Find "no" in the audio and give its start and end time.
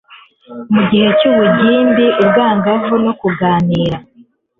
3.05-3.13